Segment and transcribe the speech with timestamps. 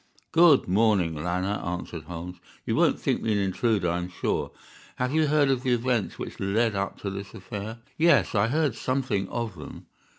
[0.31, 4.49] "Good morning, Lanner," answered Holmes; "you won't think me an intruder, I am sure.
[4.95, 8.73] Have you heard of the events which led up to this affair?" "Yes, I heard
[8.73, 9.85] something of them."